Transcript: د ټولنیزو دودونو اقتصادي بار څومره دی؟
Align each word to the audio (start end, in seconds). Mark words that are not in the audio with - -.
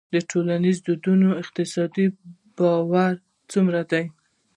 د 0.13 0.15
ټولنیزو 0.29 0.81
دودونو 0.87 1.27
اقتصادي 1.41 2.05
بار 2.57 3.13
څومره 3.51 3.81
دی؟ 3.91 4.03